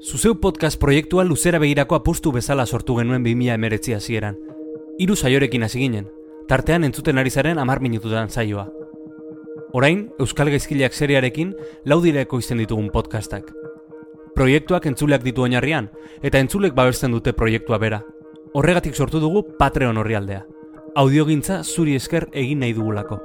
Zuzeu 0.00 0.38
podcast 0.40 0.78
proiektua 0.80 1.24
luzera 1.24 1.58
begirako 1.58 1.96
apustu 1.96 2.32
bezala 2.32 2.66
sortu 2.66 2.94
genuen 2.96 3.24
2000 3.24 3.54
emeretzi 3.54 3.92
hasieran. 3.92 4.36
Hiru 4.98 5.16
saiorekin 5.16 5.62
hasi 5.62 5.80
ginen, 5.80 6.06
tartean 6.48 6.84
entzuten 6.84 7.18
ari 7.18 7.30
zaren 7.30 7.58
amar 7.58 7.80
minututan 7.80 8.30
saioa. 8.30 8.68
Orain, 9.72 10.08
Euskal 10.18 10.48
Gaizkileak 10.48 10.94
seriarekin 10.94 11.54
laudireko 11.84 12.38
izten 12.38 12.62
ditugun 12.62 12.88
podcastak. 12.90 13.50
Proiektuak 14.34 14.86
entzuleak 14.86 15.26
ditu 15.26 15.42
oinarrian, 15.44 15.90
eta 16.22 16.38
entzulek 16.38 16.72
babesten 16.74 17.12
dute 17.12 17.34
proiektua 17.36 17.78
bera. 17.78 18.00
Horregatik 18.54 18.94
sortu 18.94 19.20
dugu 19.20 19.44
Patreon 19.58 19.98
horrialdea. 20.00 20.44
Audiogintza 20.96 21.64
zuri 21.64 21.98
esker 21.98 22.30
egin 22.32 22.64
nahi 22.64 22.72
dugulako. 22.72 23.20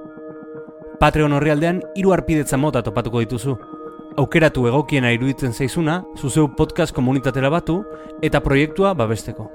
Patreon 0.99 1.33
horrialdean 1.37 1.81
hiru 1.95 2.11
arpidetza 2.11 2.57
mota 2.57 2.83
topatuko 2.83 3.23
dituzu. 3.23 3.55
Aukeratu 4.13 4.67
egokiena 4.69 5.09
iruditzen 5.15 5.53
zaizuna, 5.53 6.03
zuzeu 6.17 6.47
podcast 6.53 6.93
komunitatera 6.93 7.49
batu 7.49 7.79
eta 8.21 8.41
proiektua 8.45 8.93
babesteko. 8.93 9.47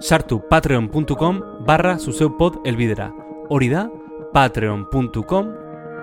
Sartu 0.00 0.40
patreon.com 0.50 1.40
barra 1.66 1.94
zuzeupod 1.98 2.64
elbidera. 2.66 3.12
Hori 3.50 3.68
da, 3.70 3.86
patreon.com 4.34 5.52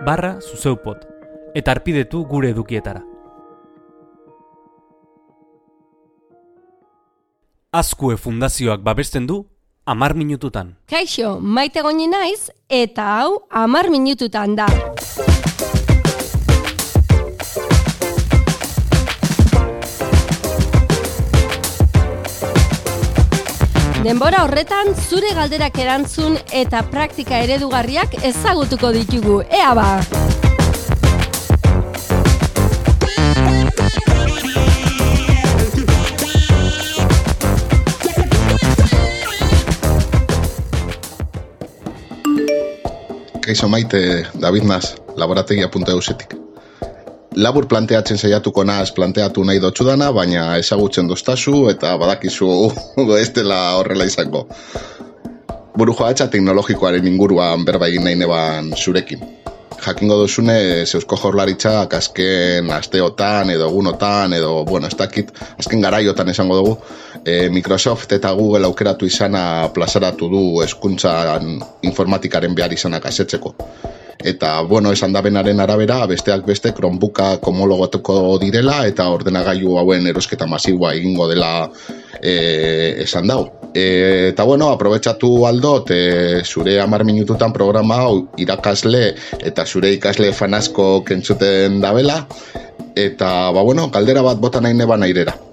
barra 0.05 0.37
zuzeupod. 0.39 1.03
Eta 1.53 1.75
arpidetu 1.75 2.23
gure 2.25 2.53
edukietara. 2.55 3.03
Azkue 7.71 8.15
fundazioak 8.17 8.79
babesten 8.83 9.27
du 9.27 9.45
amar 9.85 10.15
minututan. 10.15 10.77
Kaixo, 10.87 11.39
maite 11.39 11.83
goni 11.83 12.07
naiz, 12.07 12.49
eta 12.69 13.11
hau 13.19 13.43
amar 13.49 13.89
minututan 13.91 14.55
da. 14.55 14.71
Denbora 24.01 24.39
horretan 24.41 24.95
zure 24.97 25.29
galderak 25.37 25.75
erantzun 25.77 26.33
eta 26.57 26.79
praktika 26.89 27.37
eredugarriak 27.45 28.15
ezagutuko 28.25 28.89
ditugu. 28.95 29.35
Ea 29.45 29.75
ba! 29.77 30.01
Kaixo 43.45 43.69
maite, 43.69 44.25
David 44.33 44.65
Nas, 44.65 44.95
laborategia.eusetik. 45.13 46.40
Labur 47.39 47.63
planteatzen 47.63 48.17
saiatuko 48.19 48.65
naz 48.67 48.89
planteatu 48.91 49.43
nahi 49.47 49.59
dotxudana, 49.63 50.09
baina 50.11 50.57
ezagutzen 50.59 51.07
doztazu 51.07 51.69
eta 51.71 51.93
badakizu 51.97 52.47
ez 53.21 53.29
dela 53.37 53.59
horrela 53.79 54.03
izango. 54.03 54.41
Buru 55.79 55.93
joatxa 55.95 56.27
teknologikoaren 56.33 57.07
inguruan 57.07 57.63
berba 57.63 57.87
egin 57.87 58.03
nahi 58.03 58.17
neban 58.19 58.73
zurekin. 58.75 59.23
Jakingo 59.81 60.17
duzune, 60.19 60.57
zeusko 60.85 61.15
jorlaritzak 61.21 61.95
azken 62.01 62.67
asteotan 62.75 63.55
edo 63.55 63.71
egunotan 63.71 64.35
edo, 64.35 64.51
bueno, 64.67 64.91
ez 64.91 64.99
dakit, 64.99 65.31
azken 65.57 65.87
garaiotan 65.87 66.29
esango 66.35 66.59
dugu, 66.59 66.75
e, 67.23 67.47
Microsoft 67.49 68.11
eta 68.19 68.35
Google 68.35 68.67
aukeratu 68.67 69.07
izana 69.07 69.71
plazaratu 69.73 70.27
du 70.35 70.43
eskuntzan 70.67 71.55
informatikaren 71.93 72.59
behar 72.59 72.75
izanak 72.75 73.07
asetzeko 73.07 73.55
eta 74.23 74.61
bueno, 74.61 74.91
esan 74.91 75.13
da 75.13 75.21
benaren 75.21 75.59
arabera, 75.59 76.05
besteak 76.05 76.45
beste 76.45 76.73
Chromebooka 76.73 77.37
homologatuko 77.41 78.37
direla 78.41 78.85
eta 78.87 79.09
ordenagailu 79.09 79.77
hauen 79.79 80.07
erosketa 80.07 80.47
masiboa 80.47 80.93
egingo 80.93 81.27
dela 81.29 81.69
e, 82.21 83.03
esan 83.03 83.27
dau. 83.27 83.45
E, 83.73 84.31
eta 84.31 84.43
bueno, 84.43 84.69
aprobetsatu 84.71 85.45
aldot 85.47 85.91
e, 85.95 86.43
zure 86.43 86.79
amar 86.81 87.05
minututan 87.05 87.53
programa 87.53 88.01
hau 88.05 88.27
irakasle 88.37 89.05
eta 89.39 89.65
zure 89.65 89.93
ikasle 89.97 90.33
fanasko 90.33 91.03
kentzuten 91.07 91.79
dabela 91.81 92.25
eta 92.95 93.51
ba 93.51 93.61
bueno, 93.63 93.89
kaldera 93.91 94.21
bat 94.21 94.37
bota 94.37 94.61
nahi 94.61 94.75
neba 94.75 94.97
nairera 94.97 95.50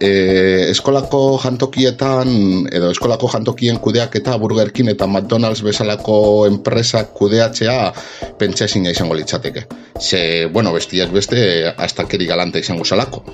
e, 0.00 0.70
eskolako 0.70 1.38
jantokietan 1.42 2.30
edo 2.72 2.90
eskolako 2.94 3.30
jantokien 3.32 3.78
kudeak 3.82 4.16
eta 4.20 4.36
burgerkin 4.38 4.88
eta 4.94 5.06
McDonald's 5.06 5.62
bezalako 5.66 6.46
enpresak 6.46 7.12
kudeatzea 7.14 7.92
pentsa 8.38 8.64
izango 8.64 9.14
litzateke. 9.14 9.66
Ze, 10.00 10.46
bueno, 10.52 10.72
bestiak 10.72 11.12
beste 11.12 11.72
astakeri 11.76 12.26
galante 12.26 12.58
izango 12.58 12.84
salako. 12.84 13.24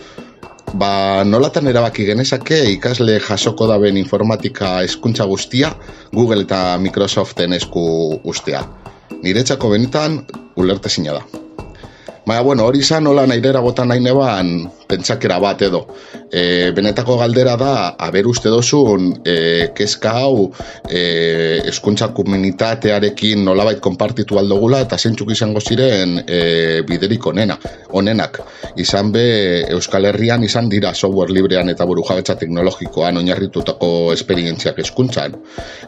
Ba, 0.75 1.23
nolatan 1.25 1.69
erabaki 1.71 2.05
genezake 2.05 2.65
ikasle 2.73 3.21
jasoko 3.21 3.67
daben 3.71 3.97
informatika 3.97 4.83
eskuntza 4.83 5.25
guztia 5.25 5.71
Google 6.13 6.43
eta 6.43 6.79
Microsoften 6.79 7.53
esku 7.53 8.21
ustea. 8.25 8.65
Niretzako 9.23 9.71
benetan 9.71 10.25
ulerte 10.57 10.89
da. 11.05 11.23
Baina, 12.27 12.43
bueno, 12.43 12.65
hori 12.65 12.79
izan 12.79 13.05
nola 13.05 13.27
nairera 13.27 13.61
bota 13.61 13.85
nahi 13.85 14.01
neban 14.01 14.71
pentsakera 14.89 15.39
bat 15.43 15.63
edo. 15.63 15.85
E, 16.31 16.71
benetako 16.75 17.17
galdera 17.21 17.57
da, 17.61 17.75
haber 17.99 18.27
uste 18.27 18.51
dozun, 18.53 19.11
e, 19.25 19.71
kezka 19.77 20.15
hau, 20.21 20.51
e, 20.89 21.61
eskuntza 21.71 22.11
komunitatearekin 22.17 23.45
nolabait 23.45 23.81
konpartitu 23.85 24.39
aldogula, 24.41 24.83
eta 24.85 24.99
zentzuk 24.99 25.31
izango 25.35 25.63
ziren 25.63 26.19
e, 26.27 26.83
biderik 26.89 27.27
onena, 27.31 27.59
onenak. 27.93 28.41
Izan 28.81 29.13
be, 29.15 29.25
Euskal 29.75 30.09
Herrian 30.11 30.45
izan 30.45 30.69
dira 30.73 30.95
software 30.95 31.33
librean 31.33 31.71
eta 31.73 31.87
buru 31.87 32.05
jabetza 32.07 32.37
teknologikoan 32.41 33.21
oinarritutako 33.23 34.13
esperientziak 34.15 34.81
eskuntzan. 34.85 35.37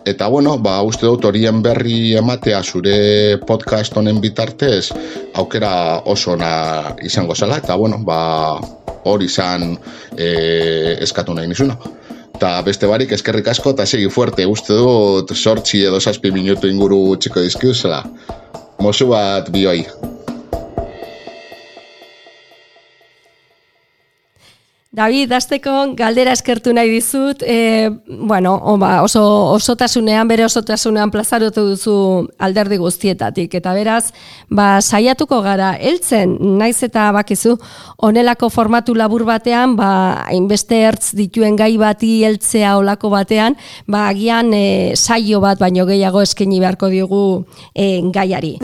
Eta 0.07 0.29
bueno, 0.33 0.57
ba, 0.63 0.79
uste 0.87 1.07
dut 1.07 1.27
horien 1.29 1.63
berri 1.65 2.15
ematea 2.19 2.63
zure 2.63 3.39
podcast 3.47 3.97
honen 3.97 4.21
bitartez, 4.23 4.93
aukera 5.35 6.03
oso 6.05 6.37
na 6.37 6.95
izango 7.03 7.35
zela, 7.35 7.61
eta 7.63 7.77
bueno, 7.77 7.99
ba, 8.05 8.61
hori 9.07 9.29
izan 9.31 9.77
e, 10.17 10.29
eskatu 11.07 11.35
nahi 11.35 11.51
nizuna. 11.51 11.77
Ta 12.41 12.59
beste 12.63 12.89
barik 12.91 13.15
eskerrik 13.17 13.49
asko 13.49 13.73
eta 13.73 13.87
segi 13.87 14.11
fuerte, 14.13 14.45
uste 14.47 14.77
dut 14.77 15.33
sortzi 15.35 15.85
edo 15.89 16.01
saspi 16.01 16.33
minutu 16.35 16.69
inguru 16.69 17.01
txiko 17.17 17.45
dizkiuzela. 17.47 18.03
Mosu 18.85 19.09
bat 19.09 19.49
bioi. 19.55 19.87
David, 24.97 25.29
azteko 25.37 25.73
galdera 25.93 26.33
eskertu 26.33 26.73
nahi 26.73 26.89
dizut, 26.89 27.43
e, 27.45 27.91
bueno, 28.09 28.55
oba, 28.73 29.03
oso 29.05 29.21
osotasunean, 29.53 30.25
bere 30.31 30.47
osotasunean 30.47 31.11
plazarotu 31.13 31.67
duzu 31.67 31.97
alderdi 32.41 32.79
guztietatik, 32.81 33.59
eta 33.59 33.75
beraz, 33.77 34.15
ba, 34.49 34.79
saiatuko 34.81 35.43
gara, 35.45 35.75
heltzen, 35.77 36.33
naiz 36.57 36.79
eta 36.87 37.11
bakizu, 37.13 37.59
onelako 38.09 38.49
formatu 38.55 38.97
labur 38.97 39.27
batean, 39.29 39.77
ba, 39.77 39.91
hainbeste 40.31 40.81
ertz 40.89 41.11
dituen 41.19 41.61
gai 41.61 41.75
bati 41.77 42.23
heltzea 42.25 42.79
olako 42.81 43.13
batean, 43.13 43.61
ba, 43.85 44.07
agian 44.15 44.49
e, 44.57 44.97
saio 44.97 45.45
bat, 45.45 45.61
baino 45.61 45.85
gehiago 45.85 46.25
eskaini 46.25 46.65
beharko 46.65 46.89
diogu 46.97 47.23
e, 47.75 48.01
gaiari. 48.17 48.57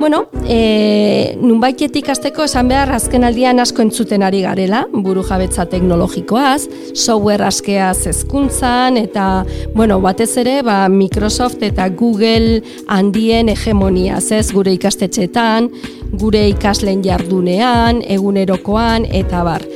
Bueno, 0.00 0.30
e, 0.48 1.36
nunbaitetik 1.36 2.06
azteko 2.08 2.46
esan 2.48 2.70
behar 2.70 2.88
azken 2.96 3.26
aldian 3.28 3.58
asko 3.60 3.82
entzuten 3.84 4.22
ari 4.24 4.38
garela, 4.40 4.86
buru 4.94 5.20
jabetza 5.28 5.66
teknologikoaz, 5.68 6.62
software 6.94 7.44
askeaz 7.44 8.06
ezkuntzan, 8.08 8.96
eta, 8.96 9.44
bueno, 9.74 9.98
batez 10.00 10.30
ere, 10.40 10.54
ba, 10.64 10.78
Microsoft 10.88 11.60
eta 11.68 11.90
Google 11.92 12.62
handien 12.88 13.52
hegemonia, 13.52 14.22
ez 14.24 14.48
gure 14.56 14.72
ikastetxetan, 14.72 15.68
gure 16.16 16.46
ikaslen 16.48 17.04
jardunean, 17.04 18.00
egunerokoan, 18.00 19.04
eta 19.04 19.44
bar. 19.44 19.68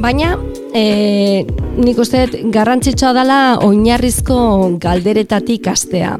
Baina, 0.00 0.32
e, 0.72 1.44
nik 1.76 2.00
uste 2.00 2.24
garrantzitsua 2.56 3.12
dela 3.20 3.40
oinarrizko 3.68 4.40
galderetatik 4.80 5.68
astea 5.76 6.16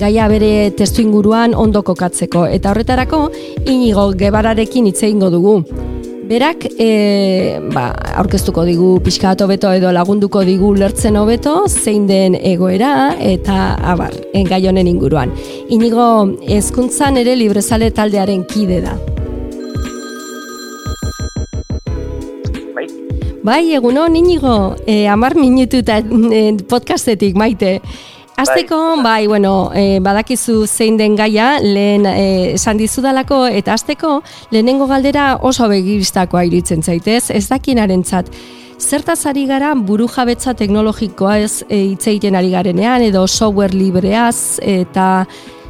gaia 0.00 0.26
bere 0.32 0.70
testu 0.76 1.04
inguruan 1.04 1.54
ondo 1.54 1.82
kokatzeko. 1.84 2.46
Eta 2.48 2.72
horretarako, 2.72 3.26
inigo 3.68 4.10
gebararekin 4.16 4.88
hitz 4.88 5.02
egingo 5.02 5.30
dugu. 5.32 5.60
Berak, 6.30 6.62
e, 6.78 7.58
ba, 7.74 7.88
aurkeztuko 8.20 8.62
digu 8.62 8.90
pixka 9.02 9.32
hobeto 9.34 9.72
edo 9.74 9.90
lagunduko 9.90 10.44
digu 10.46 10.70
lertzen 10.78 11.18
hobeto, 11.18 11.64
zein 11.66 12.06
den 12.06 12.36
egoera 12.38 13.16
eta 13.18 13.74
abar, 13.92 14.14
engai 14.32 14.60
honen 14.70 14.86
inguruan. 14.86 15.32
Inigo, 15.74 16.04
ezkuntzan 16.58 17.18
ere 17.18 17.34
librezale 17.34 17.90
taldearen 17.90 18.44
kide 18.46 18.78
da. 18.84 18.94
Bai. 22.78 22.86
Bai, 23.42 23.64
egunon, 23.80 24.14
inigo, 24.14 24.54
e, 24.86 25.08
amar 25.10 25.34
minutu 25.34 25.82
eta 25.82 25.98
e, 25.98 26.46
podcastetik, 26.70 27.34
maite. 27.34 27.80
Azteko, 28.40 28.96
bai, 28.96 29.02
bai 29.02 29.26
bueno, 29.28 29.70
e, 29.76 29.98
badakizu 30.00 30.64
zein 30.66 30.96
den 30.96 31.16
gaia, 31.16 31.58
lehen 31.60 32.06
e, 32.08 32.54
esan 32.54 32.78
dizudalako, 32.80 33.42
eta 33.46 33.74
azteko, 33.76 34.20
lehenengo 34.50 34.86
galdera 34.88 35.34
oso 35.44 35.68
begiristakoa 35.68 36.46
iritzen 36.48 36.80
zaitez, 36.80 37.28
ez 37.36 37.44
dakinaren 37.50 38.04
zat. 38.04 38.30
Zertaz 38.80 39.26
ari 39.28 39.44
gara 39.44 39.74
buru 39.76 40.06
jabetza 40.08 40.54
teknologikoa 40.56 41.36
ez 41.44 41.66
e, 41.68 41.82
itzeiten 41.90 42.38
ari 42.40 42.54
garenean, 42.54 43.04
edo 43.04 43.26
software 43.28 43.76
libreaz, 43.76 44.56
eta 44.64 45.26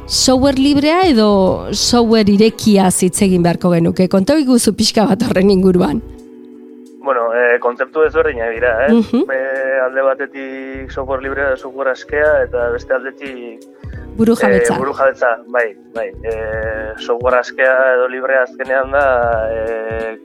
software 0.07 0.59
librea 0.59 1.03
edo 1.11 1.27
software 1.75 2.31
irekia 2.31 2.87
zitzegin 2.91 3.43
beharko 3.43 3.75
genuke. 3.75 4.07
Konto 4.07 4.39
iguzu 4.39 4.77
pixka 4.79 5.09
bat 5.11 5.27
horren 5.27 5.51
inguruan. 5.51 5.99
Bueno, 7.11 7.33
e, 7.35 7.57
kontzeptu 7.59 8.05
ezberdinak 8.07 8.53
dira, 8.55 8.69
eh? 8.85 8.93
Uh 8.95 9.25
alde 9.83 10.03
batetik 10.05 10.91
software 10.93 11.19
librea 11.25 11.49
da 11.49 11.57
software 11.57 11.91
askea, 11.91 12.29
eta 12.45 12.69
beste 12.71 12.93
aldetik... 12.95 13.65
Buru 14.15 14.35
jabetza. 14.39 14.75
E, 14.75 14.77
buru 14.79 14.93
jabetza, 14.95 15.31
bai, 15.51 15.65
bai. 15.97 16.05
E, 16.23 16.35
software 17.03 17.41
askea 17.41 17.73
edo 17.97 18.07
librea 18.07 18.45
azkenean 18.45 18.95
da, 18.95 19.03
e, 19.51 20.15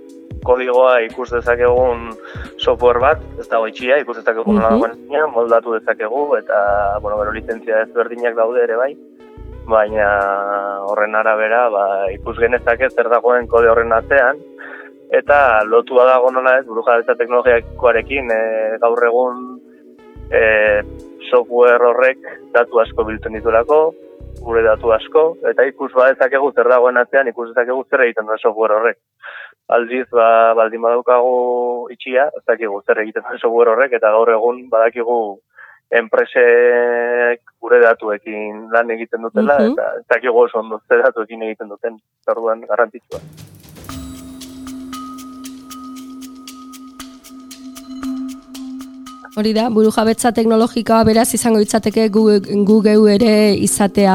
kodigoa 0.47 1.00
ikus 1.09 1.33
dezakegun 1.33 2.12
software 2.55 3.03
bat, 3.03 3.27
ez 3.41 3.49
dago 3.50 3.67
itxia, 3.67 3.99
ikus 4.05 4.21
dezakegun 4.21 4.62
uh 4.62 4.79
-huh. 4.79 5.27
moldatu 5.35 5.75
dezakegu, 5.75 6.37
eta, 6.39 7.00
bueno, 7.03 7.19
bero 7.19 7.32
licentzia 7.32 7.82
ezberdinak 7.89 8.39
daude 8.39 8.62
ere 8.62 8.77
bai 8.77 8.93
baina 9.67 10.06
horren 10.87 11.17
arabera 11.19 11.69
ba, 11.69 11.85
ikus 12.15 12.39
genezake 12.39 12.89
zer 12.91 13.09
dagoen 13.11 13.49
kode 13.50 13.69
horren 13.69 13.93
atzean, 13.93 14.39
eta 15.14 15.64
lotua 15.64 16.06
dago 16.08 16.31
nola 16.31 16.58
ez, 16.58 16.64
buru 16.67 16.82
jabetza 16.87 17.14
teknologiakoarekin 17.19 18.31
e, 18.32 18.41
gaur 18.82 19.05
egun 19.06 19.44
e, 20.31 20.43
software 21.31 21.91
horrek 21.91 22.26
datu 22.55 22.81
asko 22.82 23.05
biltzen 23.06 23.37
ditulako, 23.38 23.81
gure 24.43 24.62
datu 24.67 24.93
asko, 24.94 25.25
eta 25.50 25.67
ikus 25.67 25.93
ba 25.94 26.11
ezakegu 26.12 26.53
zer 26.53 26.69
dagoen 26.70 26.99
atzean, 27.00 27.29
ikus 27.31 27.50
ezakegu 27.53 27.85
zer 27.91 28.06
egiten 28.06 28.26
duen 28.29 28.43
software 28.43 28.79
horrek. 28.79 29.00
Aldiz, 29.76 30.06
ba, 30.14 30.55
baldin 30.55 30.82
badaukagu 30.85 31.88
itxia, 31.94 32.29
ez 32.38 32.44
dakigu 32.47 32.82
zer 32.87 33.03
egiten 33.03 33.26
duen 33.26 33.43
software 33.43 33.75
horrek, 33.75 33.97
eta 33.99 34.12
gaur 34.14 34.31
egun 34.35 34.67
badakigu 34.70 35.19
enpresek 35.97 37.43
gure 37.62 37.79
datuekin 37.82 38.67
lan 38.75 38.91
egiten 38.91 39.23
dutela, 39.23 39.58
uh 39.62 39.70
eta 39.70 39.91
ez 40.00 40.06
dakigu 40.11 40.47
oso 40.47 40.58
ondo 40.58 40.81
ze 40.88 40.99
datuekin 41.03 41.43
egiten 41.47 41.70
duten, 41.70 41.99
orduan 42.35 42.67
garrantzitsua. 42.67 43.23
Hori 49.37 49.50
da, 49.53 49.67
buru 49.69 49.91
jabetza 49.93 50.31
teknologikoa 50.33 51.03
beraz 51.05 51.27
izango 51.37 51.61
itzateke 51.61 52.06
gu, 52.09 52.23
gu 52.65 52.77
geu 52.87 53.05
ere 53.12 53.53
izatea 53.67 54.15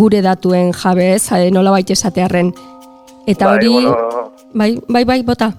gure 0.00 0.18
datuen 0.24 0.72
jabez, 0.74 1.30
eh, 1.38 1.46
nola 1.54 1.70
baita 1.76 1.94
esatearen. 1.94 2.50
Eta 3.24 3.46
bai, 3.46 3.54
hori, 3.54 3.74
bueno, 3.76 4.30
bai, 4.54 4.72
bai, 4.88 5.04
bai, 5.04 5.22
bota. 5.22 5.52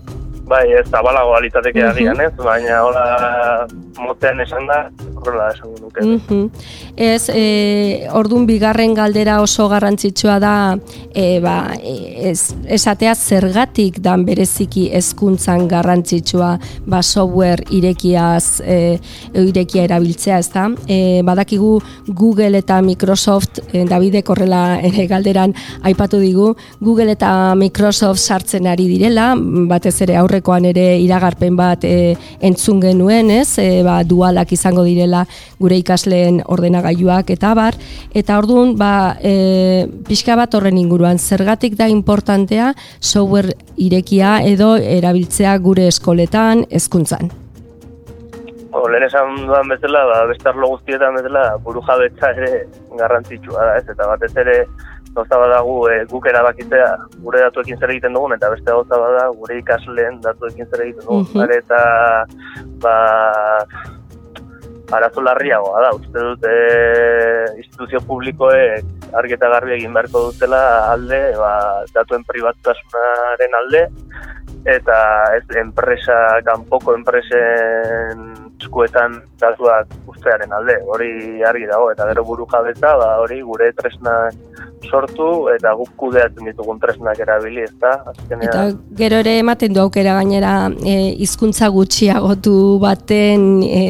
Bai, 0.50 0.66
ez 0.74 0.88
zabalago 0.90 1.36
alitzateke 1.38 1.84
uh 1.86 1.94
-huh. 1.94 2.22
ez, 2.26 2.34
baina 2.44 2.82
hola 2.84 3.68
motean 4.00 4.40
esan 4.42 4.66
da, 4.68 4.90
horrela 5.16 5.50
esan 5.54 5.76
duke. 5.80 6.02
Uh 6.02 6.50
Ez, 7.00 7.30
e, 7.30 8.08
ordun 8.12 8.46
bigarren 8.46 8.94
galdera 8.94 9.38
oso 9.42 9.70
garrantzitsua 9.72 10.40
da, 10.40 10.78
e, 11.16 11.40
ba, 11.40 11.72
ez, 11.80 12.54
esatea 12.68 13.14
zergatik 13.16 14.00
dan 14.04 14.26
bereziki 14.26 14.90
hezkuntzan 14.92 15.68
garrantzitsua 15.68 16.50
ba, 16.86 17.02
software 17.02 17.64
irekiaz, 17.70 18.60
e, 18.66 19.00
irekia 19.34 19.84
erabiltzea, 19.84 20.40
ez 20.40 20.50
da? 20.52 20.68
E, 20.88 21.22
badakigu 21.24 21.80
Google 22.08 22.58
eta 22.58 22.82
Microsoft, 22.82 23.62
e, 23.72 23.86
Davide 23.86 24.24
korrela 24.24 24.80
ere 24.82 25.08
galderan 25.08 25.56
aipatu 25.84 26.20
digu, 26.20 26.56
Google 26.82 27.12
eta 27.16 27.56
Microsoft 27.56 28.20
sartzen 28.20 28.68
ari 28.68 28.90
direla, 28.92 29.36
batez 29.72 30.02
ere 30.02 30.18
aurrekoan 30.40 30.66
ere 30.66 30.98
iragarpen 31.04 31.56
bat 31.58 31.84
e, 31.84 32.16
entzun 32.42 32.80
genuen, 32.82 33.30
ez? 33.30 33.60
E, 33.60 33.84
ba, 33.84 34.04
dualak 34.04 34.52
izango 34.52 34.84
direla 34.84 35.26
gure 35.60 35.78
ikasleen 35.78 36.42
ordenagailuak 36.48 37.30
eta 37.30 37.54
bar 37.54 37.76
eta 38.14 38.38
orduan 38.40 38.76
ba 38.78 39.18
e, 39.22 39.88
pixka 40.08 40.36
bat 40.36 40.54
horren 40.56 40.78
inguruan 40.78 41.20
zergatik 41.20 41.76
da 41.76 41.88
importantea 41.88 42.74
software 43.00 43.54
irekia 43.78 44.40
edo 44.44 44.76
erabiltzea 44.78 45.58
gure 45.60 45.88
eskoletan 45.88 46.66
hezkuntzan 46.70 47.30
O, 48.70 48.84
lehen 48.86 49.02
esan 49.02 49.48
duan 49.48 49.66
bezala, 49.66 50.04
ba, 50.06 50.18
bestarlo 50.30 50.68
guztietan 50.76 51.16
bezala, 51.18 51.56
buru 51.66 51.82
jabetza 51.88 52.30
ere 52.38 52.68
garrantzitsua 53.00 53.64
da, 53.66 53.78
ez? 53.80 53.88
Eta 53.90 54.06
batez 54.06 54.30
ere, 54.38 54.60
gauza 55.16 55.40
badagu 55.42 55.76
e, 55.90 56.00
guk 56.12 56.28
erabakitzea 56.32 56.90
gure 57.24 57.44
datuekin 57.46 57.80
zer 57.80 57.94
egiten 57.96 58.18
dugun, 58.18 58.36
eta 58.38 58.52
beste 58.54 58.72
gauza 58.72 59.00
bada 59.02 59.28
gure 59.36 59.60
ikasleen 59.60 60.20
datuekin 60.26 60.70
zer 60.70 60.86
egiten 60.88 61.08
dugun. 61.08 61.28
Uh 61.36 61.48
Eta, 61.60 61.80
ba, 62.84 62.96
arazo 64.96 65.22
larriagoa 65.22 65.82
da, 65.84 65.92
uste 65.98 66.24
dut 66.24 66.46
e, 66.48 66.56
instituzio 67.58 68.02
publikoek 68.08 69.16
argi 69.20 69.36
eta 69.36 69.50
garbi 69.52 69.76
egin 69.78 69.94
beharko 69.94 70.30
dutela 70.30 70.62
alde, 70.94 71.22
ba, 71.38 71.54
datuen 71.94 72.26
privatasunaren 72.30 73.58
alde, 73.62 73.84
eta 74.70 75.00
ez 75.38 75.46
enpresa, 75.62 76.18
kanpoko 76.46 76.94
enpresen 76.98 78.26
eskuetan 78.60 79.20
datuak 79.42 79.94
ustearen 80.12 80.52
alde, 80.54 80.78
hori 80.94 81.12
argi 81.48 81.70
dago, 81.70 81.90
eta 81.94 82.10
gero 82.12 82.26
buru 82.28 82.48
jabetza, 82.52 82.96
ba, 83.00 83.14
hori 83.24 83.42
gure 83.46 83.72
tresnak 83.78 84.36
sortu, 84.90 85.50
eta 85.54 85.74
guk 85.78 85.92
kudeatzen 86.00 86.50
ditugun 86.50 86.80
tresnak 86.82 87.20
erabili, 87.24 87.64
ez 87.64 87.74
da? 87.82 87.94
Eta 88.30 88.66
gero 89.00 89.22
ere 89.24 89.38
ematen 89.40 89.74
du 89.74 89.82
aukera 89.84 90.16
gainera 90.18 90.54
e, 90.84 91.14
hizkuntza 91.24 91.70
gutxiagotu 91.74 92.56
baten 92.82 93.48
e, 93.64 93.84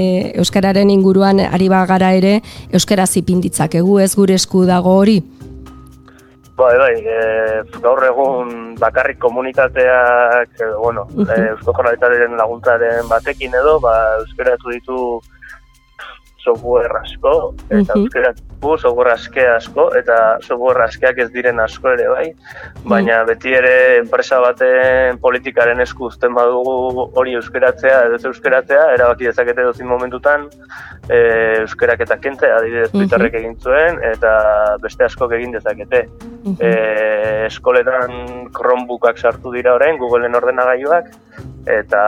Euskararen 0.44 0.92
inguruan 0.94 1.42
ari 1.48 1.70
bagara 1.72 2.14
ere, 2.18 2.40
Euskara 2.74 3.08
zipinditzak 3.08 3.80
egu 3.80 4.00
ez 4.04 4.14
gure 4.16 4.38
esku 4.40 4.66
dago 4.70 4.98
hori? 5.00 5.20
Bai, 6.60 6.76
bai, 6.76 6.94
e, 7.08 7.20
gaur 7.80 8.04
egun 8.04 8.76
bakarrik 8.80 9.20
komunitateak, 9.24 10.60
e, 10.60 10.72
bueno, 10.76 11.08
uh 11.16 11.24
-huh. 11.24 11.38
e, 11.38 11.50
Eusko 11.56 11.74
laguntzaren 12.38 13.08
batekin 13.08 13.56
edo, 13.56 13.80
ba, 13.80 13.96
euskeratu 14.20 14.70
ditu 14.70 15.22
software 16.44 17.00
asko, 17.00 17.54
eta 17.70 17.94
uh 17.96 18.04
-huh. 18.04 18.49
Software 18.62 19.14
aske 19.14 19.46
asko, 19.48 19.90
eta 19.96 20.40
software 20.46 20.84
askeak 20.86 21.20
ez 21.24 21.30
diren 21.32 21.60
asko 21.64 21.94
ere, 21.94 22.08
bai. 22.12 22.26
Baina 22.92 23.24
beti 23.28 23.54
ere 23.56 23.74
enpresa 24.00 24.40
baten 24.44 25.20
politikaren 25.24 25.80
esku 25.86 26.10
uzten 26.10 26.34
badugu 26.36 27.08
hori 27.20 27.36
euskeratzea, 27.40 28.02
edo 28.10 28.20
euskeratzea, 28.32 28.94
erabaki 28.98 29.30
dezakete 29.30 29.64
dozin 29.64 29.88
momentutan, 29.88 30.48
e, 31.08 31.20
euskerak 31.62 32.04
eta 32.08 32.18
kentzea, 32.18 32.58
adibidez, 32.58 32.92
uh 32.94 33.02
-huh. 33.02 33.36
egin 33.42 33.56
zuen, 33.60 34.04
eta 34.04 34.78
beste 34.82 35.04
askok 35.06 35.32
egin 35.40 35.52
dezakete. 35.52 36.08
Uh 36.46 37.40
eskoletan 37.50 38.50
Chromebookak 38.56 39.18
sartu 39.18 39.52
dira 39.52 39.74
orain, 39.74 39.98
Googleen 39.98 40.36
ordenagailuak, 40.36 41.10
eta 41.68 42.02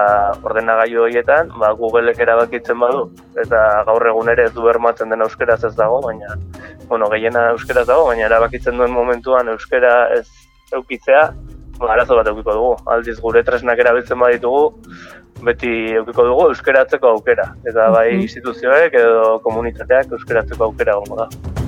ordenagailu 0.44 1.04
horietan, 1.06 1.52
ba, 1.60 1.72
Googleek 1.78 2.20
erabakitzen 2.24 2.80
badu, 2.80 3.08
eta 3.44 3.84
gaur 3.88 4.08
egun 4.08 4.32
ere 4.32 4.48
ez 4.48 4.54
du 4.56 4.64
bermatzen 4.66 5.10
den 5.12 5.24
euskeraz 5.26 5.64
ez 5.68 5.74
dago, 5.76 6.02
baina, 6.06 6.36
bueno, 6.88 7.10
gehiena 7.12 7.50
euskeraz 7.56 7.88
dago, 7.88 8.08
baina 8.08 8.28
erabakitzen 8.30 8.78
duen 8.78 8.92
momentuan 8.96 9.52
euskera 9.54 9.96
ez 10.18 10.28
eukitzea, 10.74 11.24
ba, 11.80 11.94
arazo 11.94 12.20
bat 12.20 12.30
eukiko 12.32 12.54
dugu. 12.58 12.76
Aldiz 12.94 13.18
gure 13.20 13.44
tresnak 13.44 13.82
erabiltzen 13.84 14.20
baditugu, 14.20 14.64
beti 15.46 15.74
eukiko 16.02 16.28
dugu 16.30 16.52
euskeratzeko 16.52 17.16
aukera. 17.16 17.52
Eta 17.68 17.90
bai 17.96 18.08
instituzioek 18.22 18.94
edo 19.02 19.40
komunitateak 19.48 20.16
euskeratzeko 20.20 20.70
aukera 20.70 21.00
gongo 21.02 21.24
da. 21.24 21.61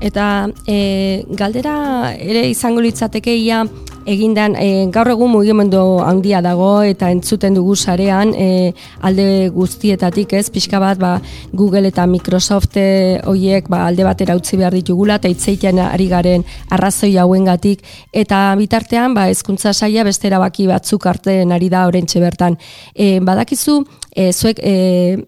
Eta 0.00 0.48
e, 0.66 1.24
galdera 1.34 2.14
ere 2.14 2.46
izango 2.50 2.80
litzateke 2.84 3.34
ia 3.34 3.64
egindan 4.08 4.54
e, 4.56 4.86
gaur 4.94 5.10
egun 5.12 5.32
mugimendu 5.34 5.80
handia 6.00 6.40
dago 6.44 6.80
eta 6.86 7.10
entzuten 7.12 7.56
dugu 7.58 7.74
sarean 7.76 8.32
e, 8.32 8.72
alde 9.04 9.48
guztietatik 9.52 10.32
ez 10.38 10.46
pixka 10.54 10.80
bat 10.80 11.00
ba, 11.02 11.18
Google 11.52 11.90
eta 11.90 12.06
Microsoft 12.08 12.78
hoiek 12.78 13.68
ba, 13.68 13.84
alde 13.88 14.06
batera 14.06 14.36
utzi 14.38 14.56
behar 14.56 14.76
ditugula 14.78 15.18
eta 15.20 15.28
itzeiten 15.28 15.82
ari 15.84 16.08
garen 16.08 16.46
arrazoi 16.70 17.16
hauengatik 17.18 17.84
eta 18.12 18.54
bitartean 18.56 19.18
ba, 19.18 19.28
ezkuntza 19.34 19.74
saia 19.74 20.06
beste 20.08 20.30
erabaki 20.30 20.68
batzuk 20.70 21.06
artean 21.06 21.52
ari 21.52 21.68
da 21.68 21.86
orentxe 21.90 22.22
bertan. 22.22 22.56
E, 22.94 23.18
badakizu 23.20 23.82
e, 24.14 24.32
zuek 24.32 24.60
e, 24.62 24.74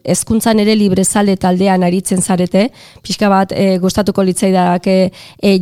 ezkuntzan 0.04 0.60
ere 0.62 0.74
librezale 0.78 1.36
taldean 1.36 1.82
aritzen 1.86 2.22
zarete, 2.22 2.68
pixka 3.02 3.28
bat 3.32 3.52
e, 3.52 3.78
gustatuko 3.82 4.24
litzaidak 4.26 4.86
e, 4.90 4.98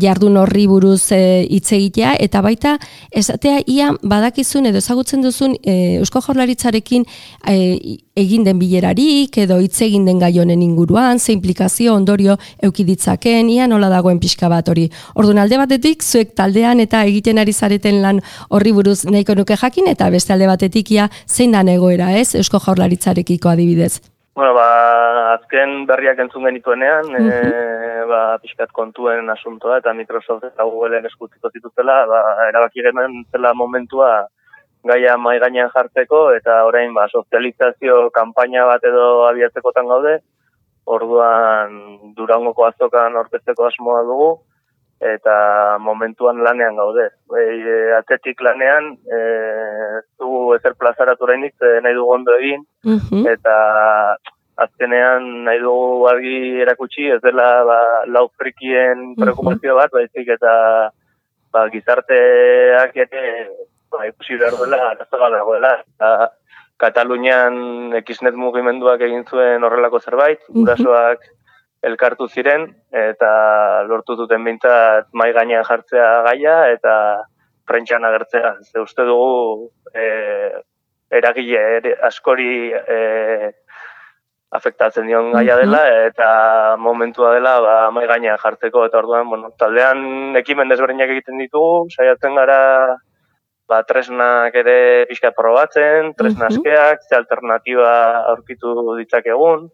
jardun 0.00 0.36
horri 0.40 0.66
buruz 0.70 1.12
e, 1.12 1.46
hitz 1.48 1.72
egitea, 1.72 2.16
eta 2.20 2.42
baita 2.44 2.76
esatea 3.10 3.62
ia 3.66 3.92
badakizun 4.02 4.68
edo 4.70 4.82
ezagutzen 4.82 5.24
duzun 5.24 5.56
e, 5.62 5.98
Eusko 5.98 6.22
Jaurlaritzarekin 6.24 7.06
e, 7.48 7.58
egin 8.18 8.44
den 8.46 8.58
bilerarik 8.58 9.36
edo 9.38 9.58
hitz 9.62 9.80
egin 9.86 10.06
den 10.08 10.18
gai 10.18 10.32
honen 10.40 10.62
inguruan, 10.62 11.18
ze 11.18 11.32
implikazio 11.32 11.94
ondorio 11.94 12.36
euki 12.62 12.84
ditzaken, 12.84 13.50
ia 13.50 13.68
nola 13.70 13.88
dagoen 13.92 14.18
pixka 14.18 14.48
bat 14.50 14.68
hori. 14.68 14.88
Orduan 15.14 15.38
alde 15.38 15.58
batetik 15.60 16.02
zuek 16.02 16.34
taldean 16.38 16.80
eta 16.82 17.04
egiten 17.06 17.38
ari 17.38 17.52
zareten 17.52 18.00
lan 18.02 18.20
horri 18.50 18.72
buruz 18.74 19.04
nahiko 19.06 19.36
nuke 19.38 19.56
jakin 19.56 19.88
eta 19.92 20.10
beste 20.10 20.34
alde 20.34 20.48
batetik 20.50 20.90
ia 20.96 21.08
zein 21.26 21.54
da 21.54 21.62
egoera, 21.68 22.10
ez? 22.18 22.34
Eusko 22.34 22.58
Jaurlaritzarekiko 23.08 23.48
adibidez. 23.48 24.00
Bueno, 24.34 24.54
ba, 24.54 25.34
azken 25.34 25.86
berriak 25.86 26.18
entzun 26.18 26.44
genituenean, 26.44 27.06
uh 27.10 27.18
-huh. 27.18 28.06
ba, 28.08 28.38
pixkat 28.38 28.70
kontuen 28.72 29.30
asuntoa 29.30 29.78
eta 29.78 29.94
Microsoft 29.94 30.44
eta 30.44 30.64
Googleen 30.64 31.06
eskutiko 31.06 31.50
zituzela, 31.50 32.06
ba, 32.06 32.20
erabaki 32.48 32.82
genuen 32.82 33.24
zela 33.32 33.54
momentua 33.54 34.28
gaia 34.84 35.16
mai 35.16 35.38
gainean 35.40 35.70
jartzeko 35.74 36.32
eta 36.32 36.64
orain 36.64 36.94
ba 36.94 37.08
sozializazio 37.08 38.10
kanpaina 38.10 38.64
bat 38.66 38.84
edo 38.84 39.26
abiatzekotan 39.26 39.86
gaude. 39.86 40.20
Orduan 40.86 42.14
Durangoko 42.16 42.64
azokan 42.64 43.16
aurkezteko 43.16 43.66
asmoa 43.66 44.02
dugu 44.02 44.38
eta 45.00 45.78
momentuan 45.78 46.42
lanean 46.42 46.76
gaude. 46.76 47.08
Bai, 47.30 47.44
e, 47.62 47.76
atletik 47.98 48.40
lanean 48.40 48.96
eh 49.06 50.02
du 50.18 50.54
ezer 50.54 50.74
plazaratu 50.74 51.24
orainik 51.24 51.54
nahi 51.82 51.94
dugu 51.94 52.14
ondo 52.14 52.34
egin 52.34 52.64
eta 53.34 53.54
azkenean 54.58 55.44
nahi 55.46 55.60
dugu 55.62 56.06
argi 56.10 56.60
erakutsi 56.64 57.10
ez 57.14 57.20
dela 57.22 57.48
ba 57.64 57.80
lau 58.06 58.26
frikien 58.38 59.14
preocupazio 59.14 59.76
bat 59.76 59.90
baizik 59.92 60.28
eta 60.36 60.52
ba 61.52 61.68
gizarteak 61.70 62.96
ere 62.96 63.24
ba, 63.90 64.04
ikusi 64.06 64.36
behar 64.36 64.56
duela, 64.58 64.94
dagoela. 65.10 65.72
Katalunian 66.78 67.94
ekiznet 67.98 68.36
mugimenduak 68.38 69.00
egin 69.02 69.24
zuen 69.26 69.64
horrelako 69.66 69.98
zerbait, 69.98 70.44
gurasoak 70.54 71.24
elkartu 71.82 72.26
ziren, 72.28 72.66
eta 72.90 73.30
lortu 73.86 74.16
duten 74.18 74.44
bintzat 74.44 75.08
mai 75.12 75.30
gainean 75.32 75.64
jartzea 75.66 76.08
gaia, 76.26 76.56
eta 76.74 76.94
prentxan 77.68 78.04
agertzea. 78.08 78.56
Ze 78.64 78.80
uste 78.80 79.04
dugu 79.06 79.70
e, 79.94 80.04
eragile 81.10 81.94
askori 82.08 82.72
e, 82.72 82.98
afektatzen 84.50 85.06
dion 85.06 85.30
gaia 85.32 85.58
dela, 85.60 85.82
eta 86.08 86.76
momentua 86.80 87.34
dela 87.36 87.58
ba, 87.60 87.74
mai 87.94 88.06
gainean 88.08 88.40
jartzeko, 88.40 88.86
eta 88.88 89.02
orduan, 89.02 89.28
bueno, 89.28 89.52
taldean 89.60 90.36
ekimen 90.40 90.72
desberdinak 90.72 91.12
egiten 91.14 91.38
ditugu, 91.44 91.86
saiatzen 91.92 92.38
gara 92.40 92.62
ba, 93.68 93.82
tresnak 93.84 94.56
ere 94.56 94.78
pixka 95.10 95.34
probatzen, 95.36 96.14
tresna 96.16 96.48
askeak, 96.48 97.04
ze 97.04 97.18
alternatiba 97.20 97.92
aurkitu 98.32 98.96
ditzakegun, 99.02 99.68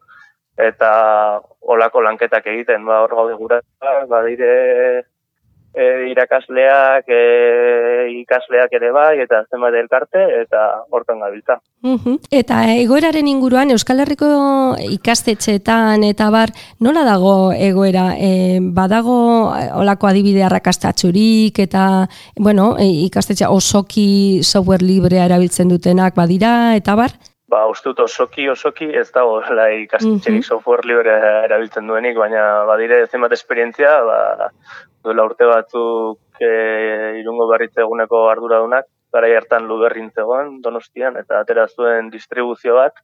eta 0.59 1.41
olako 1.61 2.03
lanketak 2.05 2.47
egiten, 2.47 2.85
ba, 2.87 3.03
hor 3.03 3.15
gaude 3.17 3.35
gura, 3.41 3.61
ba, 4.09 4.23
dire 4.27 5.05
e, 5.75 5.85
irakasleak, 6.11 7.09
e, 7.09 8.21
ikasleak 8.21 8.73
ere 8.79 8.93
bai, 8.95 9.19
eta 9.25 9.43
zenbat 9.51 9.75
elkarte, 9.81 10.23
eta 10.45 10.63
hortan 10.95 11.21
gabiltza. 11.25 11.59
Eta 12.31 12.61
egoeraren 12.77 13.29
inguruan, 13.29 13.75
Euskal 13.75 14.05
Herriko 14.05 14.29
ikastetxeetan, 14.87 16.07
eta 16.07 16.31
bar, 16.35 16.55
nola 16.81 17.05
dago 17.09 17.35
egoera? 17.53 18.13
E, 18.17 18.61
badago 18.63 19.19
olako 19.83 20.13
adibide 20.13 20.47
arrakastatxurik, 20.47 21.59
eta, 21.67 22.07
bueno, 22.39 22.75
e, 22.79 22.89
ikastetxe 23.09 23.51
osoki 23.51 24.43
software 24.43 24.87
librea 24.87 25.27
erabiltzen 25.27 25.69
dutenak 25.73 26.15
badira, 26.15 26.75
eta 26.79 26.95
bar? 26.99 27.19
Ba, 27.55 27.61
uste 27.71 27.93
dut 27.93 28.01
osoki, 28.09 28.49
osoki, 28.51 28.89
ez 28.99 29.07
dago 29.15 29.37
la 29.55 29.69
ikastetxerik 29.85 30.43
software 30.43 30.89
librea 30.91 31.45
erabiltzen 31.45 31.87
duenik, 31.87 32.17
baina 32.19 32.43
badire 32.67 33.05
zenbat 33.07 33.37
esperientzia, 33.37 33.93
ba, 34.09 34.49
duela 35.07 35.27
urte 35.29 35.47
batzuk 35.47 36.43
e, 36.43 36.51
irungo 37.21 37.47
berritze 37.53 37.85
eguneko 37.85 38.25
arduradunak, 38.33 38.89
gara 39.15 39.31
hartan 39.39 39.69
luberrin 39.71 40.11
zegoen, 40.11 40.57
donostian, 40.67 41.21
eta 41.23 41.45
atera 41.45 41.69
zuen 41.71 42.11
distribuzio 42.11 42.75
bat, 42.81 42.99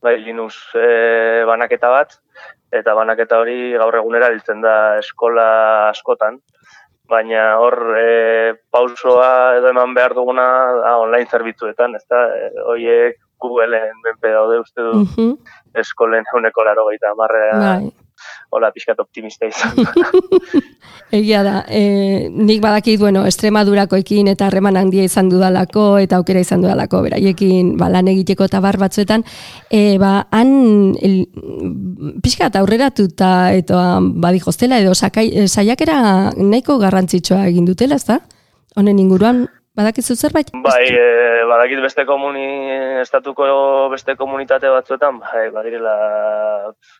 bai 0.00 0.16
Linux 0.24 0.56
e, 0.80 1.44
banaketa 1.50 1.92
bat, 1.92 2.16
eta 2.72 2.96
banaketa 2.96 3.42
hori 3.44 3.74
gaur 3.76 4.00
egunera 4.00 4.32
biltzen 4.32 4.64
da 4.64 4.76
eskola 5.04 5.48
askotan, 5.90 6.40
baina 7.10 7.50
hor 7.60 7.82
e, 8.00 8.10
pausoa 8.72 9.32
edo 9.58 9.74
eman 9.74 9.92
behar 9.98 10.16
duguna 10.16 10.46
da 10.86 11.00
online 11.02 11.28
zerbitzuetan, 11.28 12.00
ez 12.00 12.06
da, 12.08 12.30
e, 12.32 12.54
oiek 12.76 13.26
Googleen 13.40 14.04
benpe 14.04 14.32
daude 14.34 14.60
uste 14.60 14.84
du 14.84 15.32
eskolen 15.82 16.24
euneko 16.34 16.64
laro 16.66 16.86
gaita 16.90 17.14
marrean 17.18 17.90
hola, 18.50 18.70
pixkat 18.74 18.98
optimista 19.00 19.48
izan. 19.48 19.78
Egia 21.20 21.42
da, 21.46 21.54
e, 21.68 22.28
nik 22.30 22.60
badakit, 22.62 22.98
bueno, 23.00 23.22
Estremadurakoekin 23.26 24.30
eta 24.32 24.48
harreman 24.48 24.78
handia 24.78 25.06
izan 25.06 25.30
dudalako 25.30 25.84
eta 26.02 26.20
aukera 26.20 26.42
izan 26.42 26.64
dudalako, 26.64 27.02
beraiekin 27.06 27.74
ba, 27.80 27.90
lan 27.92 28.10
egiteko 28.12 28.46
eta 28.50 28.60
bar 28.62 28.78
batzuetan, 28.80 29.24
e, 29.70 29.96
ba, 30.02 30.12
han 30.34 30.52
el, 31.00 31.16
pixkat 32.22 32.58
aurreratu 32.60 33.08
eta 33.10 33.80
badi 34.00 34.42
hostela 34.44 34.80
edo 34.82 34.94
sakai, 34.94 35.28
e, 35.30 35.48
saiakera 35.48 36.34
nahiko 36.36 36.78
garrantzitsua 36.82 37.46
egin 37.50 37.66
dutela, 37.70 37.98
ez 37.98 38.06
da? 38.06 38.20
Honen 38.78 38.98
inguruan, 39.02 39.48
Badakizu 39.80 40.14
zerbait? 40.14 40.50
Bai, 40.60 40.84
e, 40.92 41.04
badakit 41.48 41.80
beste 41.80 42.04
komuni, 42.04 42.44
estatuko 43.00 43.46
beste 43.88 44.12
komunitate 44.20 44.68
batzuetan, 44.68 45.22
bai, 45.22 45.46
badirela, 45.54 45.94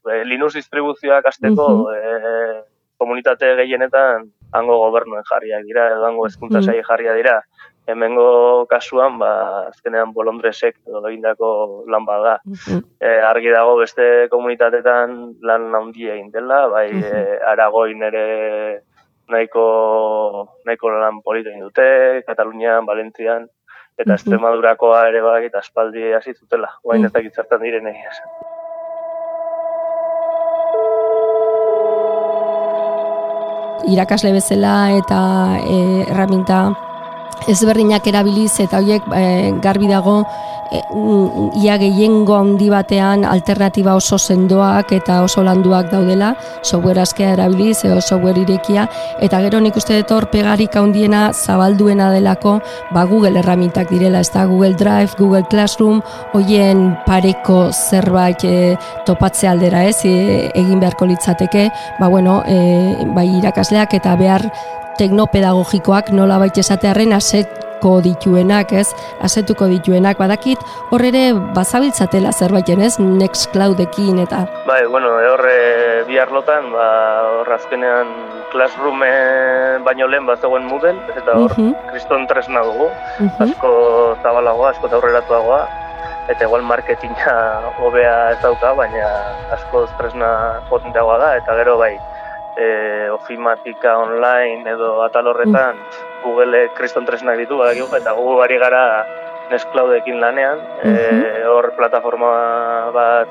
e, 0.08 0.22
Linux 0.25 0.56
distribuzioak 0.56 1.28
azteko, 1.28 1.70
uh 1.92 2.60
komunitate 3.00 3.54
gehienetan, 3.56 4.26
hango 4.52 4.75
gobernuen 4.82 5.25
jarriak 5.25 5.62
dira, 5.64 5.87
edo 5.88 6.04
hango 6.04 6.26
ezkuntza 6.28 6.60
uh 6.60 6.82
jarria 6.88 7.14
dira. 7.16 7.38
Hemengo 7.88 8.66
kasuan, 8.68 9.16
ba, 9.20 9.30
azkenean 9.70 10.12
bolondresek 10.16 10.76
edo 10.84 11.00
egindako 11.08 11.52
lan 11.88 12.04
bada. 12.08 12.34
Uh 12.44 13.20
argi 13.30 13.52
dago 13.56 13.78
beste 13.80 14.28
komunitatetan 14.32 15.16
lan 15.49 15.68
handia 15.80 16.16
egin 16.16 16.28
dela, 16.32 16.66
bai, 16.68 16.88
uh 16.92 17.50
aragoin 17.54 18.04
ere 18.08 18.26
nahiko, 19.30 19.64
nahiko 20.66 20.92
lan 20.92 21.22
politen 21.25 21.60
dute, 21.62 22.22
Katalunian, 22.26 22.87
Valentzian, 22.87 23.46
eta 24.00 24.16
Estremadurakoa 24.16 25.06
ere 25.10 25.22
bai, 25.25 25.44
eta 25.49 25.62
espaldi 25.64 26.12
hasi 26.16 26.34
zutela, 26.34 26.72
guain 26.84 27.04
ez 27.04 27.12
dakit 27.12 27.34
zertan 27.34 27.62
diren 27.64 27.90
Irakasle 33.90 34.30
bezala 34.30 34.75
eta 34.94 35.18
e, 35.64 35.76
erraminta 36.04 36.60
ezberdinak 37.50 38.06
erabiliz 38.06 38.52
eta 38.62 38.78
horiek 38.78 39.06
e, 39.16 39.25
garbi 39.64 39.88
dago 39.90 40.20
ia 40.71 41.77
gehiengo 41.79 42.37
handi 42.37 42.69
batean 42.71 43.25
alternatiba 43.25 43.95
oso 43.99 44.19
sendoak 44.19 44.93
eta 44.93 45.23
oso 45.23 45.43
landuak 45.43 45.91
daudela 45.91 46.35
software 46.62 47.03
askea 47.03 47.33
erabiliz 47.35 47.85
edo 47.85 48.00
software 48.00 48.39
irekia 48.41 48.87
eta 49.21 49.41
gero 49.43 49.61
nik 49.61 49.77
uste 49.77 49.99
dut 50.03 50.31
pegarik 50.31 50.77
handiena 50.77 51.31
zabalduena 51.33 52.11
delako 52.12 52.61
ba 52.95 53.05
Google 53.05 53.39
erramintak 53.39 53.91
direla 53.91 54.21
ez 54.21 54.31
da? 54.31 54.47
Google 54.47 54.75
Drive, 54.75 55.17
Google 55.19 55.45
Classroom 55.50 56.00
hoien 56.35 56.97
pareko 57.07 57.71
zerbait 57.73 58.45
e, 58.45 58.77
topatze 59.07 59.49
aldera 59.49 59.85
ez 59.89 60.05
e, 60.05 60.50
egin 60.55 60.81
beharko 60.81 61.09
litzateke. 61.11 61.69
Ba 61.99 62.09
bueno 62.09 62.43
e, 62.47 63.07
bai 63.15 63.29
irakasleak 63.39 63.95
eta 64.00 64.17
behar 64.21 64.47
teknopedagogikoak 65.00 66.12
nola 66.12 66.39
baita 66.43 66.65
esatearen 66.65 67.17
asetko 67.80 68.00
dituenak, 68.04 68.72
ez? 68.72 68.92
Asetuko 69.22 69.66
dituenak, 69.66 70.18
badakit, 70.18 70.58
hor 70.92 71.00
ere 71.00 71.32
bazabiltzatela 71.54 72.32
zerbaiten, 72.32 72.80
ez? 72.80 72.99
Nextcloudekin 73.00 74.20
eta... 74.20 74.46
Bai, 74.66 74.84
bueno, 74.87 75.08
horre 75.32 76.04
bi 76.06 76.18
arlotan, 76.18 76.70
ba, 76.72 77.40
hor 77.40 77.52
azkenean 77.52 78.06
Classroom 78.52 79.00
baino 79.84 80.06
lehen 80.06 80.26
bat 80.26 80.40
zegoen 80.40 80.66
Moodle, 80.66 80.92
eta 81.16 81.32
hor, 81.32 81.52
uh 81.56 81.72
kriston 81.90 82.26
tresna 82.26 82.62
dugu, 82.62 82.90
asko 83.40 84.16
zabalagoa, 84.22 84.70
asko 84.75 84.90
aurreratuagoa, 84.92 85.66
eta 86.28 86.44
igual 86.44 86.62
marketinga 86.62 87.34
hobea 87.80 88.32
ez 88.34 88.40
dauka, 88.42 88.75
baina 88.75 89.06
asko 89.56 89.87
tresna 89.99 90.60
potenteagoa 90.68 91.18
da, 91.18 91.37
eta 91.40 91.56
gero 91.62 91.78
bai, 91.78 91.94
e, 92.57 93.09
ofimatika 93.11 93.97
online 93.99 94.64
edo 94.71 95.02
atal 95.02 95.30
horretan 95.33 95.76
mm. 95.76 96.07
Google 96.25 96.69
kriston 96.76 97.07
tresnak 97.07 97.38
ditu 97.40 97.59
badakigu 97.59 97.90
eta 97.97 98.14
gu 98.14 98.38
ari 98.45 98.59
gara 98.59 98.85
Nextcloudekin 99.50 100.21
lanean, 100.23 100.61
e, 100.87 100.90
hor 101.50 101.73
plataforma 101.75 102.30
bat 102.95 103.30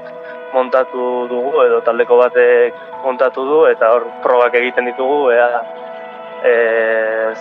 montatu 0.51 1.29
dugu 1.31 1.61
edo 1.63 1.79
taldeko 1.85 2.17
batek 2.19 2.75
montatu 3.05 3.45
du 3.47 3.59
eta 3.69 3.93
hor 3.93 4.07
probak 4.25 4.57
egiten 4.59 4.89
ditugu 4.89 5.29
ea 5.31 5.61
e, 6.43 6.53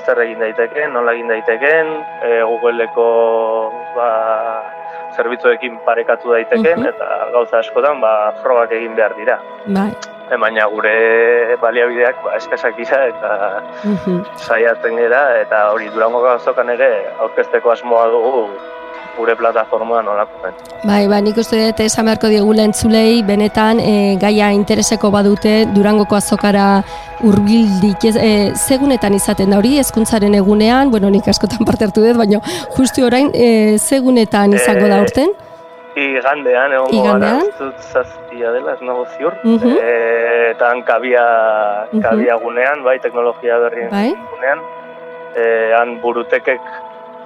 zer 0.05 0.23
egin 0.25 0.43
daiteken, 0.45 0.93
nola 0.95 1.15
egin 1.17 1.33
daiteken, 1.33 1.91
e, 2.23 2.31
Googleko 2.51 3.09
ba, 3.97 4.11
zerbitzuekin 5.17 5.81
parekatu 5.87 6.37
daiteken 6.37 6.87
eta 6.93 7.11
gauza 7.35 7.63
askotan 7.63 8.03
ba, 8.05 8.13
probak 8.45 8.75
egin 8.79 8.95
behar 8.99 9.17
dira. 9.19 9.41
Bai. 9.67 9.91
E, 10.29 10.37
baina 10.37 10.67
gure 10.69 10.95
baliabideak 11.63 12.25
ba, 12.25 12.35
eskasak 12.37 12.77
dira 12.77 13.05
eta 13.09 13.31
saiatzen 14.37 14.99
gera 15.01 15.23
eta 15.41 15.69
hori 15.73 15.89
durango 15.95 16.21
gauzokan 16.25 16.75
ere 16.75 16.91
aurkezteko 17.27 17.73
asmoa 17.73 18.09
dugu 18.13 18.43
gure 19.19 19.35
plataforma 19.37 20.03
nolako 20.03 20.45
zen. 20.45 20.59
Bai, 20.87 21.01
ba, 21.11 21.19
nik 21.25 21.39
uste 21.43 21.59
dut 21.59 21.81
esan 21.83 22.07
beharko 22.07 22.31
diegula 22.31 22.65
entzulei, 22.69 23.23
benetan 23.27 23.81
e, 23.83 23.95
gaia 24.23 24.53
intereseko 24.55 25.11
badute 25.15 25.55
Durangoko 25.75 26.19
azokara 26.19 26.69
urbildik, 27.27 28.07
ez, 28.13 28.15
e, 28.15 28.31
segunetan 28.55 29.17
izaten 29.19 29.51
da 29.51 29.59
hori, 29.59 29.75
ezkuntzaren 29.83 30.39
egunean, 30.39 30.93
bueno, 30.95 31.11
nik 31.11 31.27
askotan 31.35 31.67
parte 31.69 31.89
hartu 31.89 32.05
dut, 32.07 32.21
baina 32.21 32.41
justu 32.77 33.07
orain, 33.09 33.33
e, 33.35 33.77
segunetan 33.79 34.55
izango 34.61 34.87
da 34.87 35.03
E, 35.03 35.09
urten? 35.09 35.37
Igandean, 35.99 36.73
egon 36.73 36.95
Igandean? 36.95 37.39
gara, 37.41 37.59
zut 37.59 37.79
zazpia 37.93 38.53
dela, 38.53 38.73
ez 38.75 38.83
nago 38.83 39.07
ziur. 39.17 39.35
Mhm. 39.43 39.77
e, 39.83 40.51
eta 40.51 40.71
han 40.71 40.83
kabia, 40.83 41.25
Mhm. 41.93 42.03
kabia 42.03 42.37
gunean, 42.37 42.85
bai, 42.85 42.99
teknologia 43.01 43.59
berrien 43.59 43.91
Bai. 43.91 44.15
gunean. 44.31 44.61
E, 45.37 45.73
han 45.77 46.01
burutekek, 46.01 46.61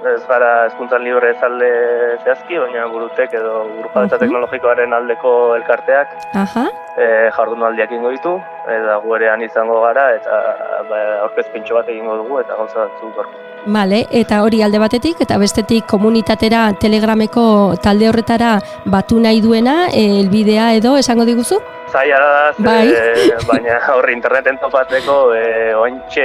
ez 0.04 0.26
gara 0.26 0.66
ezkuntzan 0.66 1.04
libre 1.04 1.30
ezalde 1.30 1.68
zehazki, 2.24 2.58
baina 2.58 2.86
burutek 2.90 3.32
edo 3.34 3.52
burujabetza 3.76 4.16
Mhm. 4.16 4.20
teknologikoaren 4.24 4.92
aldeko 4.92 5.54
elkarteak 5.56 6.08
Aha, 6.34 6.64
e, 6.96 7.30
jardunaldiak 7.36 7.92
ingo 7.92 8.10
ditu, 8.10 8.34
eta 8.66 8.96
guerean 9.04 9.42
izango 9.42 9.80
gara, 9.82 10.14
eta 10.16 10.42
ba, 10.90 10.98
aurkezpintxo 11.22 11.74
bat 11.74 11.88
egingo 11.88 12.16
dugu, 12.16 12.40
eta 12.40 12.54
gauza 12.56 12.80
batzuk 12.80 13.16
hor. 13.16 13.26
Bale, 13.64 14.06
eta 14.10 14.42
hori 14.42 14.58
alde 14.62 14.78
batetik, 14.82 15.20
eta 15.22 15.36
bestetik 15.38 15.86
komunitatera, 15.86 16.72
telegrameko 16.82 17.74
talde 17.82 18.08
horretara 18.08 18.58
batu 18.84 19.20
nahi 19.22 19.40
duena, 19.40 19.86
e, 19.94 20.20
elbidea 20.20 20.72
edo, 20.74 20.96
esango 20.98 21.24
diguzu? 21.24 21.60
Zaila 21.92 22.18
da, 22.18 22.52
ze, 22.56 22.62
Bai. 22.64 22.92
baina 23.50 23.78
horri 23.94 24.12
interneten 24.16 24.58
topatzeko, 24.58 25.32
e, 25.36 25.74
ointxe 25.78 26.24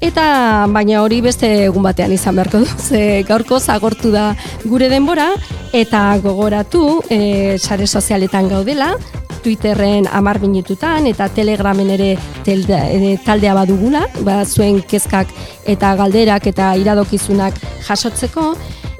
Eta 0.00 0.66
baina 0.72 1.02
hori 1.02 1.18
beste 1.26 1.48
egun 1.66 1.82
batean 1.84 2.14
izan 2.14 2.38
beharko 2.38 2.62
du, 2.62 2.68
ze 2.78 3.24
gaurko 3.28 3.58
zagortu 3.58 4.14
da 4.14 4.30
gure 4.64 4.88
denbora, 4.88 5.32
eta 5.74 6.04
gogoratu 6.22 7.00
e, 7.10 7.58
sare 7.58 7.86
sozialetan 7.86 8.48
gaudela, 8.48 8.94
Twitterren 9.42 10.06
amar 10.10 10.40
minututan 10.40 11.06
eta 11.10 11.28
Telegramen 11.28 11.90
ere 11.96 12.10
telde, 12.44 12.76
e, 12.76 13.16
taldea 13.24 13.54
badugula, 13.56 14.06
ba, 14.26 14.44
zuen 14.44 14.82
kezkak 14.82 15.32
eta 15.68 15.94
galderak 15.98 16.46
eta 16.52 16.74
iradokizunak 16.80 17.58
jasotzeko, 17.88 18.54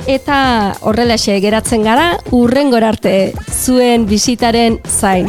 eta 0.09 0.41
horrelaxe 0.81 1.39
geratzen 1.45 1.85
gara, 1.87 2.13
urrengor 2.33 2.85
arte 2.85 3.33
zuen 3.53 4.07
bisitaren 4.11 4.81
zain. 4.89 5.29